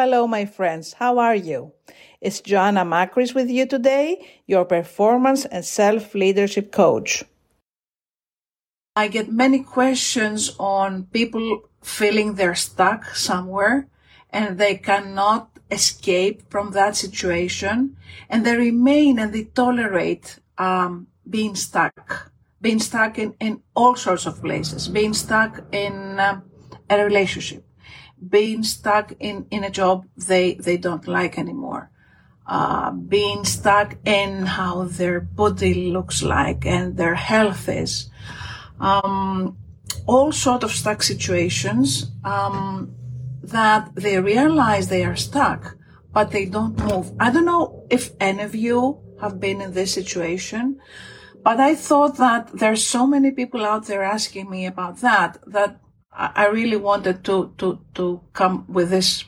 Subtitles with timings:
[0.00, 0.94] Hello, my friends.
[0.94, 1.74] How are you?
[2.22, 7.22] It's Joanna Makris with you today, your performance and self leadership coach.
[8.96, 13.88] I get many questions on people feeling they're stuck somewhere
[14.30, 17.98] and they cannot escape from that situation
[18.30, 24.24] and they remain and they tolerate um, being stuck, being stuck in, in all sorts
[24.24, 26.44] of places, being stuck in um,
[26.88, 27.66] a relationship,
[28.28, 31.90] being stuck in, in a job they, they don't like anymore.
[32.46, 38.10] Uh, being stuck in how their body looks like and their health is.
[38.80, 39.56] Um,
[40.06, 42.92] all sort of stuck situations um,
[43.42, 45.76] that they realize they are stuck,
[46.12, 47.12] but they don't move.
[47.20, 50.80] I don't know if any of you have been in this situation,
[51.42, 55.80] but I thought that there's so many people out there asking me about that that
[56.12, 59.24] I really wanted to to to come with this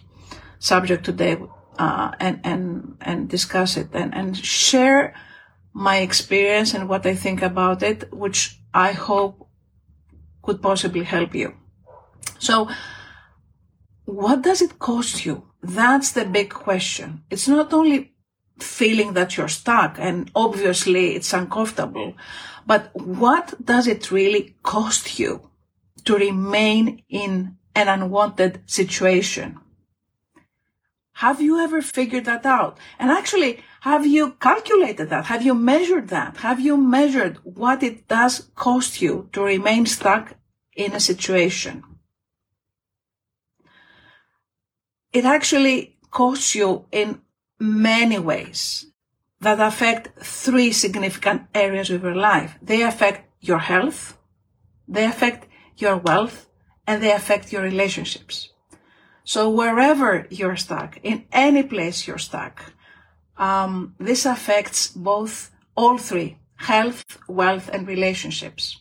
[0.58, 1.38] subject today
[1.78, 5.14] uh, and and and discuss it and and share
[5.72, 9.48] my experience and what I think about it, which I hope
[10.42, 11.54] could possibly help you.
[12.38, 12.68] So,
[14.04, 15.44] what does it cost you?
[15.62, 17.22] That's the big question.
[17.30, 18.12] It's not only
[18.58, 22.14] feeling that you're stuck and obviously it's uncomfortable,
[22.66, 25.51] but what does it really cost you?
[26.02, 29.58] To remain in an unwanted situation.
[31.14, 32.78] Have you ever figured that out?
[32.98, 35.26] And actually, have you calculated that?
[35.26, 36.38] Have you measured that?
[36.38, 40.34] Have you measured what it does cost you to remain stuck
[40.74, 41.84] in a situation?
[45.12, 47.20] It actually costs you in
[47.60, 48.86] many ways
[49.40, 52.56] that affect three significant areas of your life.
[52.62, 54.16] They affect your health.
[54.88, 55.48] They affect
[55.82, 56.36] your wealth
[56.86, 58.50] and they affect your relationships.
[59.24, 62.72] So wherever you're stuck, in any place you're stuck,
[63.36, 68.78] um, this affects both all three, health, wealth, and relationships.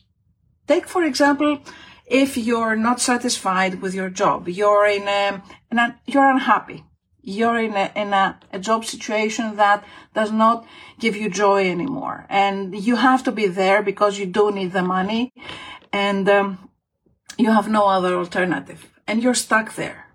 [0.66, 1.60] Take, for example,
[2.06, 6.84] if you're not satisfied with your job, you're in a, in a you're unhappy.
[7.24, 10.66] You're in a, in a, a job situation that does not
[10.98, 12.26] give you joy anymore.
[12.28, 15.32] And you have to be there because you do need the money.
[15.92, 16.68] And, um,
[17.42, 20.06] you have no other alternative and you're stuck there.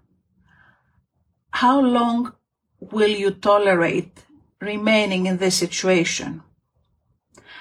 [1.52, 2.34] How long
[2.80, 4.24] will you tolerate
[4.62, 6.44] remaining in this situation?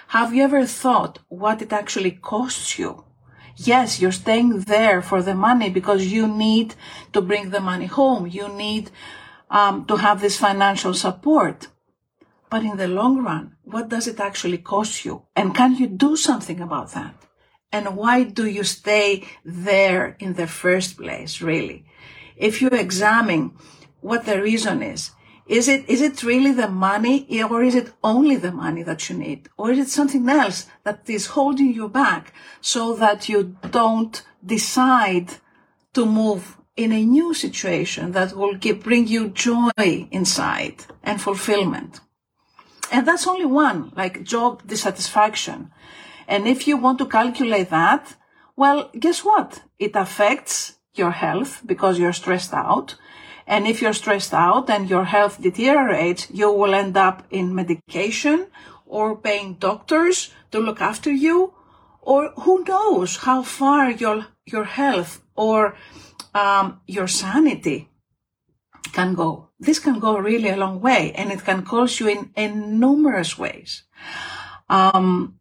[0.09, 3.05] Have you ever thought what it actually costs you?
[3.57, 6.75] Yes, you're staying there for the money because you need
[7.13, 8.27] to bring the money home.
[8.27, 8.91] You need
[9.51, 11.69] um, to have this financial support.
[12.51, 15.23] But in the long run, what does it actually cost you?
[15.35, 17.15] And can you do something about that?
[17.77, 19.09] And why do you stay
[19.45, 21.85] there in the first place, really?
[22.49, 23.53] If you examine
[24.01, 25.11] what the reason is,
[25.47, 29.17] is it, is it really the money or is it only the money that you
[29.19, 29.51] need?
[29.59, 32.33] Or is it something else that is holding you back
[32.63, 35.35] so that you don't decide
[35.93, 42.01] to move in a new situation that will give, bring you joy inside and fulfillment?
[42.91, 45.73] And that's only one, like job dissatisfaction.
[46.29, 48.17] And if you want to calculate that,
[48.57, 49.63] well, guess what?
[49.79, 52.97] It affects your health because you're stressed out.
[53.47, 58.49] And if you're stressed out and your health deteriorates, you will end up in medication
[58.87, 61.55] or paying doctors to look after you.
[62.01, 65.77] Or who knows how far your, your health or
[66.35, 67.91] um, your sanity
[68.93, 69.51] can go.
[69.59, 73.39] This can go really a long way and it can cost you in, in numerous
[73.39, 73.85] ways.
[74.69, 75.39] Um,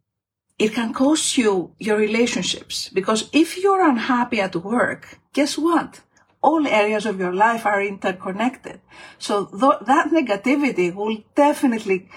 [0.58, 6.00] it can cost you your relationships because if you're unhappy at work, guess what?
[6.42, 8.80] All areas of your life are interconnected.
[9.18, 12.08] So th- that negativity will definitely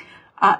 [0.42, 0.58] uh,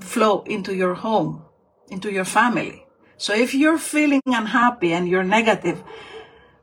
[0.00, 1.44] flow into your home,
[1.88, 2.84] into your family.
[3.16, 5.82] So if you're feeling unhappy and you're negative,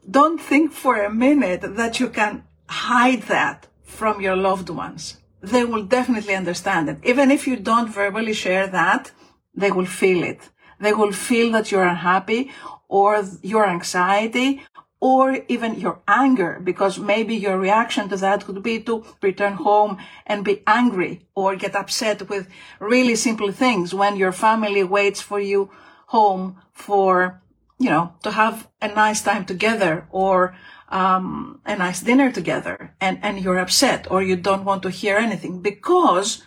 [0.10, 5.18] don't think for a minute that you can hide that from your loved ones.
[5.42, 7.00] They will definitely understand it.
[7.04, 9.12] Even if you don't verbally share that,
[9.56, 10.50] they will feel it.
[10.82, 12.52] They will feel that you're unhappy
[12.90, 14.62] or your anxiety
[15.00, 19.98] or even your anger, because maybe your reaction to that could be to return home
[20.28, 22.48] and be angry or get upset with
[22.80, 25.72] really simple things when your family waits for you
[26.06, 27.42] home for,
[27.80, 30.56] you know, to have a nice time together or
[30.90, 35.18] um, a nice dinner together and, and you're upset or you don't want to hear
[35.18, 36.44] anything because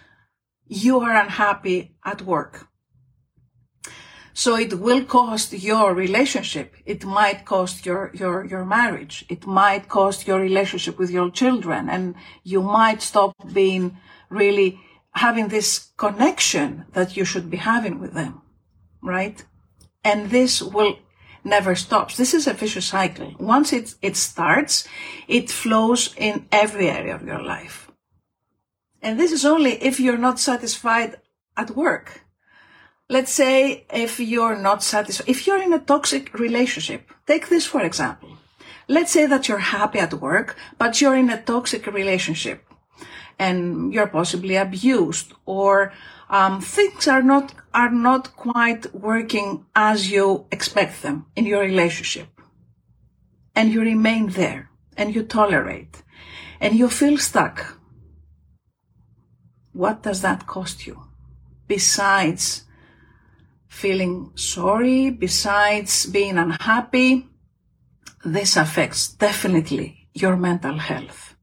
[0.68, 2.68] you are unhappy at work.
[4.34, 6.74] So it will cost your relationship.
[6.84, 9.24] It might cost your, your, your marriage.
[9.28, 13.96] It might cost your relationship with your children and you might stop being
[14.28, 14.80] really
[15.12, 18.42] having this connection that you should be having with them.
[19.00, 19.44] Right?
[20.02, 20.98] And this will
[21.44, 22.16] never stops.
[22.16, 23.34] This is a vicious cycle.
[23.38, 24.88] Once it, it starts,
[25.28, 27.88] it flows in every area of your life.
[29.00, 31.18] And this is only if you're not satisfied
[31.56, 32.23] at work
[33.14, 37.82] let's say if you're not satisfied, if you're in a toxic relationship, take this for
[37.90, 38.30] example.
[38.88, 40.48] Let's say that you're happy at work,
[40.80, 42.58] but you're in a toxic relationship
[43.38, 45.92] and you're possibly abused or
[46.28, 49.48] um, things are not are not quite working
[49.90, 50.26] as you
[50.56, 52.28] expect them in your relationship.
[53.54, 55.94] And you remain there and you tolerate
[56.60, 57.56] and you feel stuck.
[59.72, 60.96] What does that cost you?
[61.68, 62.64] Besides
[63.74, 67.26] feeling sorry, besides being unhappy,
[68.24, 71.34] this affects definitely your mental health.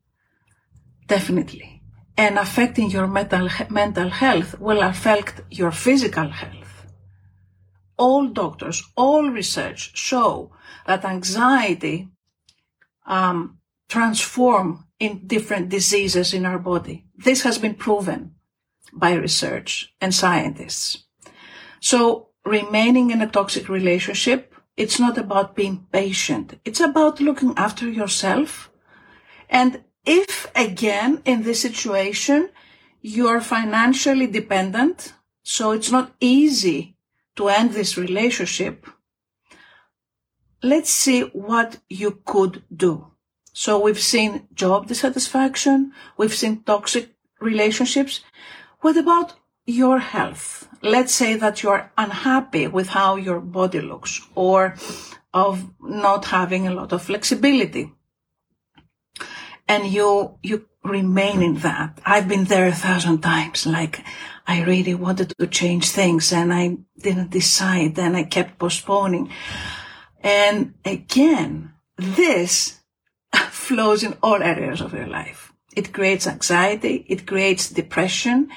[1.08, 1.84] Definitely.
[2.18, 6.86] And affecting your mental, mental health will affect your physical health.
[7.98, 10.52] All doctors, all research show
[10.88, 12.08] that anxiety
[13.06, 17.06] um, transform in different diseases in our body.
[17.16, 18.36] This has been proven
[18.94, 21.06] by research and scientists.
[21.82, 26.58] So remaining in a toxic relationship, it's not about being patient.
[26.64, 28.72] It's about looking after yourself.
[29.50, 32.50] And if again in this situation,
[33.02, 35.14] you're financially dependent,
[35.44, 36.96] so it's not easy
[37.36, 38.88] to end this relationship,
[40.64, 43.08] let's see what you could do.
[43.54, 45.92] So we've seen job dissatisfaction.
[46.18, 48.22] We've seen toxic relationships.
[48.80, 49.34] What about
[49.66, 50.68] your health.
[50.82, 54.76] Let's say that you're unhappy with how your body looks or
[55.34, 57.92] of not having a lot of flexibility.
[59.68, 62.00] And you, you remain in that.
[62.06, 63.66] I've been there a thousand times.
[63.66, 64.04] Like
[64.48, 69.30] I really wanted to change things and I didn't decide and I kept postponing.
[70.22, 72.82] And again, this
[73.50, 75.41] flows in all areas of your life.
[75.76, 77.06] It creates anxiety.
[77.08, 78.50] It creates depression.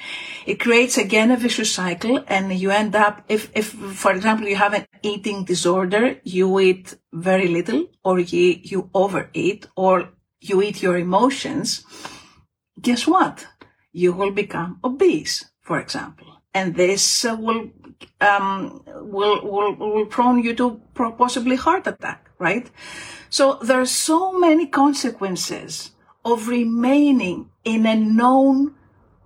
[0.45, 4.57] It creates again a vicious cycle and you end up, if, if, for example, you
[4.57, 10.09] have an eating disorder, you eat very little or you, you overeat or
[10.41, 11.85] you eat your emotions.
[12.81, 13.47] Guess what?
[13.93, 16.41] You will become obese, for example.
[16.53, 17.71] And this uh, will,
[18.19, 20.81] um, will, will, will prone you to
[21.17, 22.69] possibly heart attack, right?
[23.29, 25.91] So there are so many consequences
[26.25, 28.73] of remaining in a known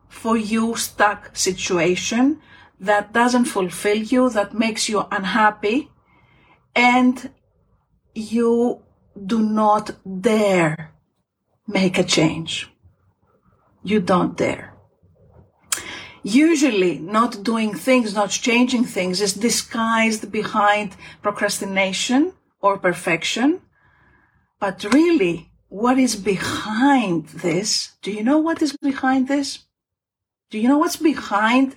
[0.09, 2.41] for you stuck situation
[2.79, 5.89] that doesn't fulfill you, that makes you unhappy,
[6.75, 7.31] and
[8.13, 8.81] you
[9.25, 9.91] do not
[10.21, 10.93] dare
[11.67, 12.69] make a change.
[13.83, 14.73] You don't dare.
[16.21, 23.61] Usually not doing things, not changing things is disguised behind procrastination or perfection.
[24.59, 27.93] But really, what is behind this?
[28.01, 29.59] Do you know what is behind this?
[30.49, 31.75] Do you know what's behind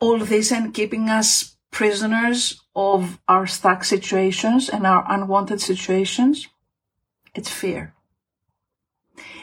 [0.00, 6.48] all this and keeping us prisoners of our stuck situations and our unwanted situations?
[7.34, 7.94] It's fear.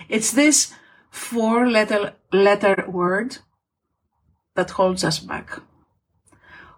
[0.10, 0.74] It's this
[1.12, 3.38] four letter, letter word
[4.56, 5.62] that holds us back.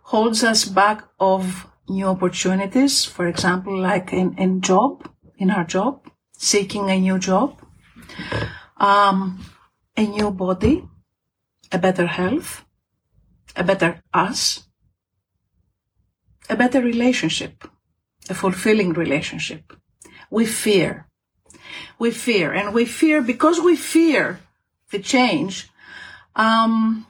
[0.04, 5.10] Holds us back of new opportunities, for example, like in, in job,
[5.40, 6.06] in our job,
[6.38, 7.60] seeking a new job,
[8.78, 9.44] um,
[9.98, 10.84] a new body,
[11.72, 12.66] a better health,
[13.56, 14.68] a better us,
[16.50, 17.68] a better relationship,
[18.30, 19.74] a fulfilling relationship.
[20.30, 21.08] We fear.
[21.98, 24.40] We fear, and we fear because we fear
[24.92, 25.70] the change.
[26.36, 27.06] Um,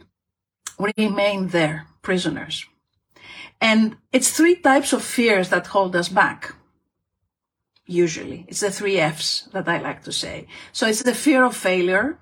[0.77, 2.65] we remain there, prisoners.
[3.61, 6.55] And it's three types of fears that hold us back
[7.89, 8.45] usually.
[8.47, 10.47] It's the three F's that I like to say.
[10.71, 12.19] So it's the fear of failure.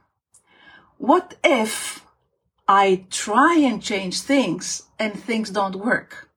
[0.97, 2.05] What if
[2.67, 6.29] I try and change things and things don't work?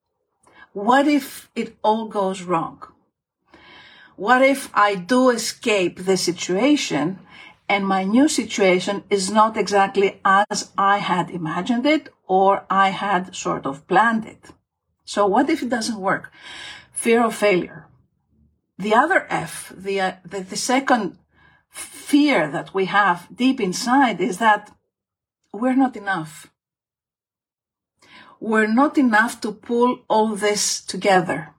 [0.72, 2.82] What if it all goes wrong?
[4.16, 7.20] What if I do escape the situation
[7.68, 13.34] and my new situation is not exactly as I had imagined it or I had
[13.34, 14.50] sort of planned it?
[15.04, 16.30] So what if it doesn't work?
[16.92, 17.86] Fear of failure.
[18.80, 21.18] The other F, the, uh, the, the second
[21.68, 24.74] fear that we have deep inside is that
[25.52, 26.50] we're not enough.
[28.40, 31.54] we're not enough to pull all this together.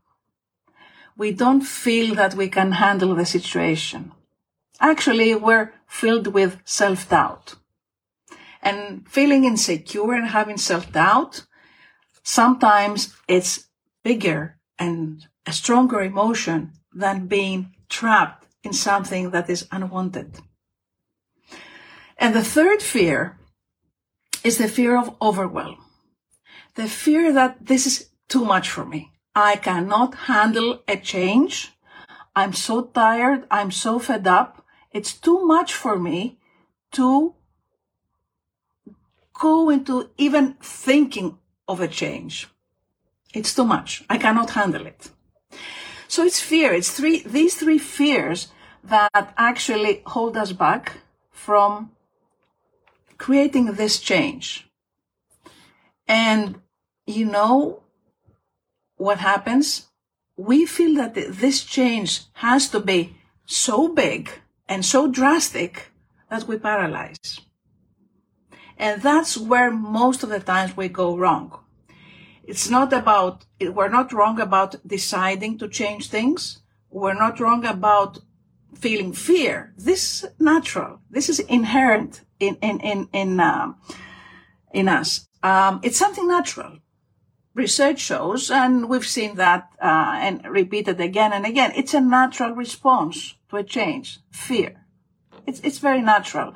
[1.15, 4.11] We don't feel that we can handle the situation.
[4.79, 7.55] Actually, we're filled with self-doubt.
[8.63, 11.45] And feeling insecure and having self-doubt,
[12.23, 13.67] sometimes it's
[14.03, 20.39] bigger and a stronger emotion than being trapped in something that is unwanted.
[22.17, 23.37] And the third fear
[24.43, 25.77] is the fear of overwhelm.
[26.75, 29.11] The fear that this is too much for me.
[29.35, 31.71] I cannot handle a change.
[32.35, 33.45] I'm so tired.
[33.49, 34.65] I'm so fed up.
[34.91, 36.39] It's too much for me
[36.93, 37.35] to
[39.33, 42.47] go into even thinking of a change.
[43.33, 44.03] It's too much.
[44.09, 45.09] I cannot handle it.
[46.11, 46.73] So it's fear.
[46.73, 48.49] It's three, these three fears
[48.83, 50.97] that actually hold us back
[51.31, 51.91] from
[53.17, 54.67] creating this change.
[56.09, 56.59] And
[57.07, 57.83] you know
[58.97, 59.87] what happens?
[60.35, 63.15] We feel that this change has to be
[63.45, 64.29] so big
[64.67, 65.93] and so drastic
[66.29, 67.39] that we paralyze.
[68.77, 71.60] And that's where most of the times we go wrong.
[72.43, 76.61] It's not about, we're not wrong about deciding to change things.
[76.89, 78.19] We're not wrong about
[78.75, 79.73] feeling fear.
[79.77, 81.01] This is natural.
[81.09, 83.73] This is inherent in, in, in, in, uh,
[84.73, 85.27] in us.
[85.43, 86.79] Um, it's something natural.
[87.53, 91.73] Research shows, and we've seen that, uh, and repeated again and again.
[91.75, 94.19] It's a natural response to a change.
[94.31, 94.85] Fear.
[95.45, 96.53] It's, it's very natural.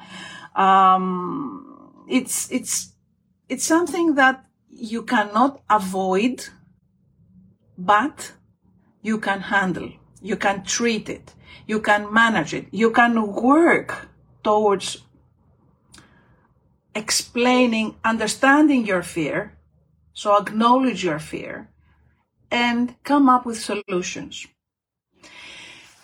[0.56, 2.94] Um, it's, it's,
[3.50, 4.45] it's something that
[4.76, 6.50] you cannot avoid,
[7.78, 8.34] but
[9.02, 9.92] you can handle.
[10.22, 11.34] You can treat it.
[11.66, 12.68] You can manage it.
[12.72, 14.10] You can work
[14.44, 14.98] towards
[16.94, 19.58] explaining, understanding your fear.
[20.14, 21.70] So acknowledge your fear
[22.52, 24.48] and come up with solutions.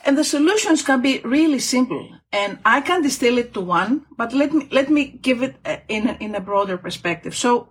[0.04, 4.34] And the solutions can be really simple and I can distill it to one, but
[4.34, 7.36] let me, let me give it uh, in a, in a broader perspective.
[7.36, 7.70] So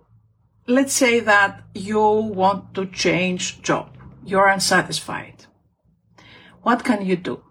[0.67, 3.95] let's say that you want to change job.
[4.25, 5.45] You're unsatisfied.
[6.61, 7.43] What can you do?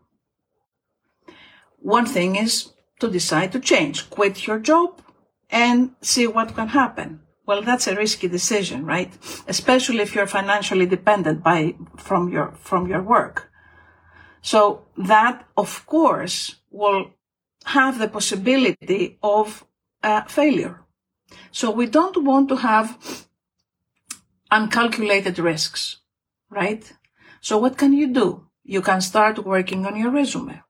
[1.79, 5.03] One thing is to decide to change, quit your job
[5.51, 7.23] and see what can happen.
[7.47, 9.13] Well, that's a risky decision, right?
[9.49, 13.51] Especially if you're financially dependent by, from your, from your work.
[14.43, 17.11] So that, of course, will
[17.65, 19.65] have the possibility of
[20.03, 20.85] uh, failure.
[21.51, 23.27] So we don't want to have
[24.51, 25.99] uncalculated risks,
[26.49, 26.93] right?
[27.41, 28.47] So what can you do?
[28.65, 30.63] You can start working on your resume.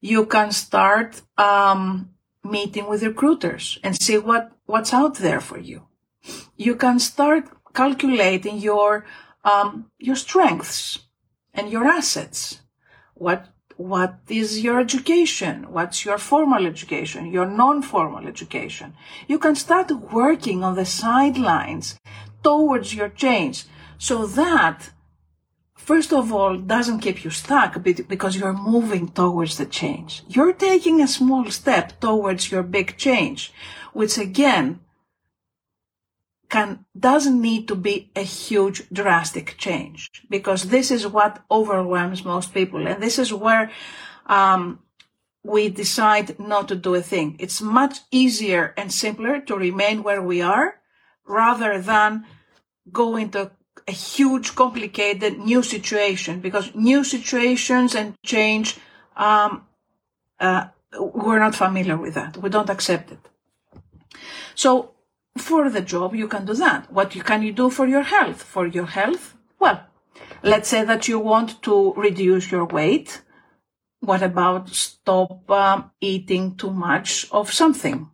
[0.00, 2.10] You can start um,
[2.42, 5.86] meeting with recruiters and see what, what's out there for you.
[6.56, 9.04] You can start calculating your,
[9.44, 11.00] um, your strengths
[11.54, 12.60] and your assets.
[13.14, 13.48] What,
[13.82, 15.66] what is your education?
[15.72, 17.32] What's your formal education?
[17.32, 18.94] Your non-formal education?
[19.26, 21.98] You can start working on the sidelines
[22.42, 23.64] towards your change
[23.98, 24.90] so that
[25.82, 30.22] first of all, doesn't keep you stuck because you're moving towards the change.
[30.28, 33.52] You're taking a small step towards your big change,
[33.92, 34.78] which again,
[36.52, 42.52] can, doesn't need to be a huge drastic change because this is what overwhelms most
[42.52, 42.86] people.
[42.86, 43.70] And this is where,
[44.26, 44.78] um,
[45.42, 47.36] we decide not to do a thing.
[47.40, 50.76] It's much easier and simpler to remain where we are
[51.26, 52.26] rather than
[52.92, 53.50] go into
[53.88, 58.78] a huge, complicated new situation because new situations and change,
[59.16, 59.66] um,
[60.38, 60.66] uh,
[61.00, 62.36] we're not familiar with that.
[62.36, 63.18] We don't accept it.
[64.54, 64.92] So
[65.36, 66.92] for the job, you can do that.
[66.92, 68.42] What you, can you do for your health?
[68.42, 69.36] For your health?
[69.58, 69.80] Well,
[70.42, 73.22] let's say that you want to reduce your weight.
[74.00, 78.10] What about stop um, eating too much of something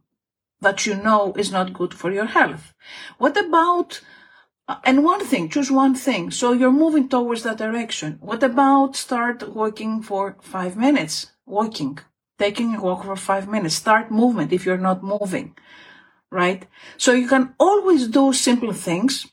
[0.61, 2.75] that you know is not good for your health?
[3.19, 4.01] What about
[4.85, 6.31] and one thing, choose one thing.
[6.31, 8.19] So you're moving towards that direction.
[8.21, 11.33] What about start walking for five minutes?
[11.47, 11.99] Walking,
[12.39, 13.77] taking a walk for five minutes.
[13.77, 15.57] Start movement if you're not moving,
[16.31, 16.67] right?
[16.97, 19.27] So you can always do simple things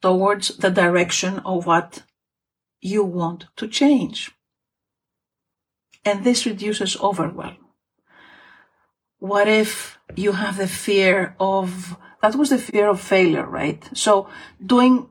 [0.00, 2.02] towards the direction of what
[2.80, 4.30] you want to change.
[6.04, 7.56] And this reduces overwhelm.
[9.18, 13.88] What if you have the fear of that was the fear of failure, right?
[13.92, 14.28] So
[14.64, 15.08] doing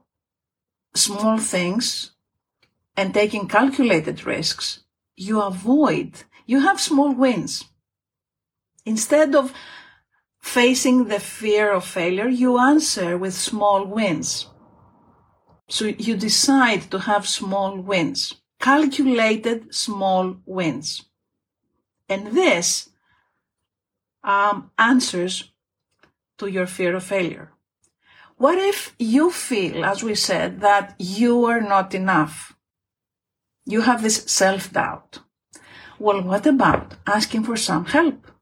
[0.96, 2.12] small things
[2.98, 4.84] and taking calculated risks,
[5.16, 7.66] you avoid, you have small wins.
[8.86, 9.54] Instead of
[10.46, 14.48] facing the fear of failure, you answer with small wins.
[15.68, 21.04] So you decide to have small wins, calculated small wins.
[22.08, 22.90] And this
[24.24, 25.52] um, answers
[26.38, 27.52] to your fear of failure.
[28.38, 32.56] What if you feel, as we said, that you are not enough?
[33.66, 35.20] You have this self-doubt.
[35.98, 38.35] Well, what about asking for some help?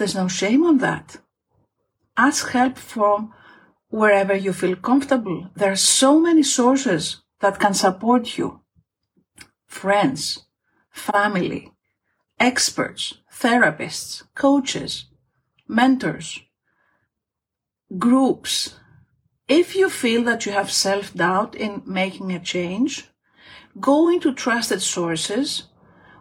[0.00, 1.18] There's no shame on that.
[2.16, 3.34] Ask help from
[3.90, 5.50] wherever you feel comfortable.
[5.54, 8.62] There are so many sources that can support you.
[9.66, 10.46] Friends,
[10.90, 11.72] family,
[12.38, 15.04] experts, therapists, coaches,
[15.68, 16.40] mentors,
[17.98, 18.76] groups.
[19.48, 23.10] If you feel that you have self-doubt in making a change,
[23.78, 25.64] go into trusted sources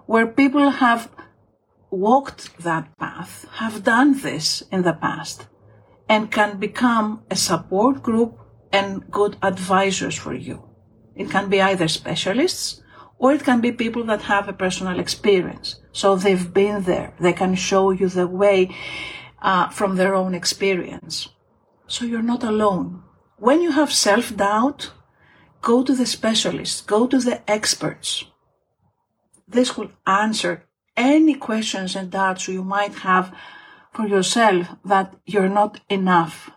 [0.06, 1.10] where people have
[1.92, 5.48] walked that path, have done this in the past,
[6.08, 8.38] and can become a support group
[8.72, 10.70] and good advisors for you.
[11.16, 12.82] It can be either specialists
[13.18, 15.80] or it can be people that have a personal experience.
[15.92, 17.14] So they've been there.
[17.20, 18.76] They can show you the way
[19.42, 21.30] uh, from their own experience.
[21.88, 23.04] So you're not alone.
[23.38, 24.92] When you have self-doubt,
[25.62, 28.26] go to the specialists, go to the experts.
[29.48, 30.66] This will answer
[31.00, 33.34] any questions and doubts you might have
[33.94, 36.52] for yourself that you're not enough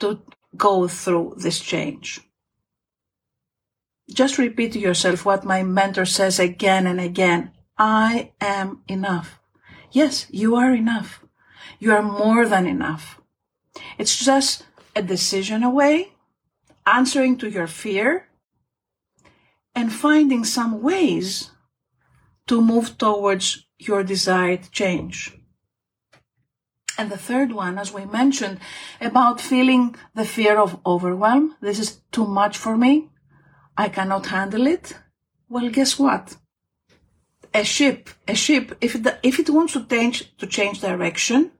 [0.00, 0.20] to
[0.56, 2.20] go through this change.
[4.12, 7.52] Just repeat to yourself what my mentor says again and again.
[7.78, 9.40] I am enough.
[9.90, 11.24] Yes, you are enough.
[11.78, 13.20] You are more than enough.
[13.96, 16.12] It's just a decision away,
[16.86, 18.28] answering to your fear,
[19.74, 21.51] and finding some ways
[22.46, 25.32] to move towards your desired change.
[26.98, 28.58] And the third one, as we mentioned,
[29.00, 31.56] about feeling the fear of overwhelm.
[31.60, 33.10] This is too much for me.
[33.76, 34.94] I cannot handle it.
[35.48, 36.36] Well, guess what?
[37.54, 41.52] A ship, a ship, if it, if it wants to change, to change direction,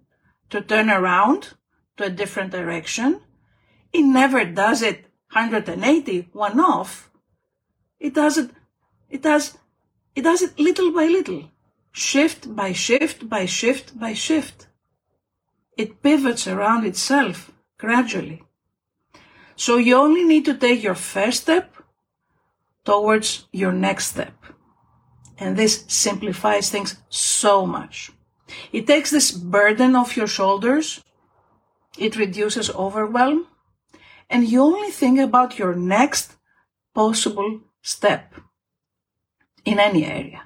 [0.50, 1.54] to turn around
[1.96, 3.20] to a different direction,
[3.92, 7.10] it never does it 180, one off.
[7.98, 8.50] It does it,
[9.10, 9.56] it does,
[10.14, 11.50] it does it little by little,
[11.92, 14.66] shift by shift by shift by shift.
[15.76, 18.42] It pivots around itself gradually.
[19.56, 21.74] So you only need to take your first step
[22.84, 24.34] towards your next step.
[25.38, 28.10] And this simplifies things so much.
[28.72, 31.02] It takes this burden off your shoulders.
[31.98, 33.46] It reduces overwhelm.
[34.28, 36.36] And you only think about your next
[36.94, 38.34] possible step
[39.64, 40.42] in any area.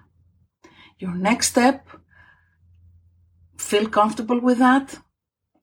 [0.98, 1.88] Your next step,
[3.56, 4.98] feel comfortable with that,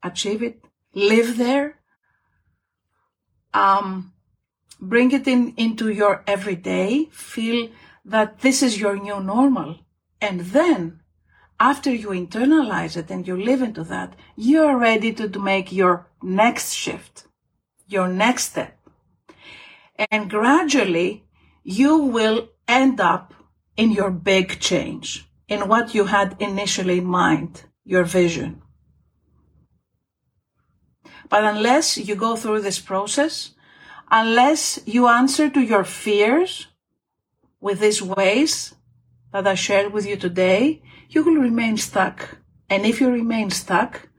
[0.01, 0.63] achieve it,
[0.93, 1.79] live there,
[3.53, 4.13] um,
[4.79, 7.69] bring it in into your everyday, feel
[8.05, 9.79] that this is your new normal.
[10.19, 11.01] And then
[11.59, 15.71] after you internalize it and you live into that, you are ready to, to make
[15.71, 17.25] your next shift,
[17.87, 18.77] your next step.
[20.11, 21.23] And gradually
[21.63, 23.33] you will end up
[23.75, 28.61] in your big change, in what you had initially in mind, your vision.
[31.29, 33.51] But unless you go through this process,
[34.11, 36.67] unless you answer to your fears
[37.59, 38.75] with these ways
[39.31, 42.37] that I shared with you today, you will remain stuck.
[42.69, 44.09] And if you remain stuck,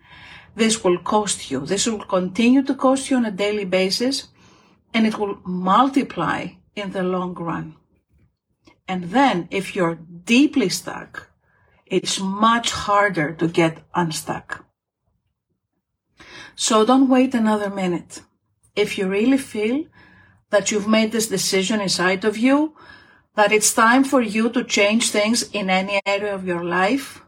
[0.56, 1.60] this will cost you.
[1.60, 4.28] This will continue to cost you on a daily basis
[4.92, 7.76] and it will multiply in the long run.
[8.86, 11.30] And then if you're deeply stuck,
[11.86, 14.64] it's much harder to get unstuck.
[16.56, 18.22] So don't wait another minute.
[18.76, 19.84] If you really feel
[20.50, 22.76] that you've made this decision inside of you,
[23.34, 27.22] that it's time for you to change things in any area of your life,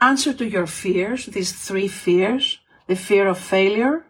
[0.00, 2.58] answer to your fears, these three fears,
[2.88, 4.04] the fear of failure,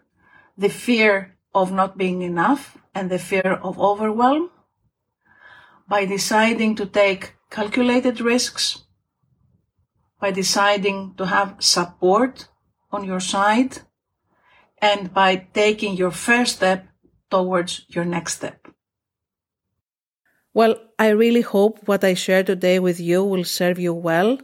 [0.57, 4.49] the fear of not being enough, and the fear of overwhelm,
[5.87, 8.83] by deciding to take calculated risks,
[10.19, 12.47] by deciding to have support
[12.91, 13.79] on your side,
[14.79, 16.87] and by taking your first step
[17.29, 18.67] towards your next step.
[20.53, 24.39] Well, I really hope what I share today with you will serve you well.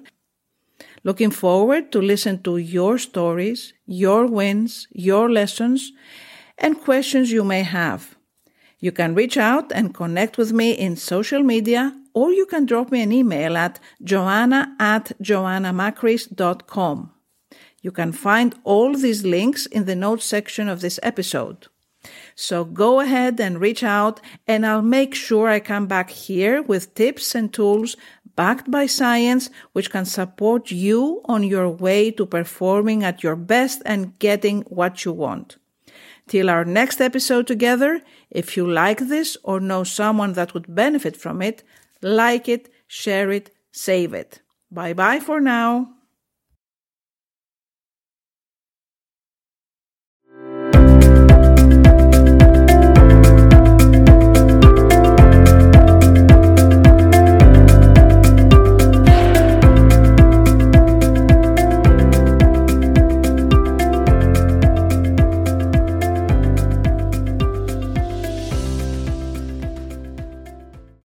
[1.04, 5.92] Looking forward to listen to your stories, your wins, your lessons,
[6.58, 8.18] and questions you may have.
[8.82, 12.92] You can reach out and connect with me in social media, or you can drop
[12.92, 17.12] me an email at joanna at joannamakris.com.
[17.84, 21.68] You can find all these links in the notes section of this episode.
[22.36, 26.96] So go ahead and reach out and I'll make sure I come back here with
[26.96, 27.96] tips and tools
[28.36, 33.84] backed by science which can support you on your way to performing at your best
[33.86, 35.58] and getting what you want.
[36.32, 41.18] Till our next episode together, if you like this or know someone that would benefit
[41.18, 41.62] from it,
[42.02, 44.40] like it, share it, save it.
[44.72, 45.90] Bye bye for now.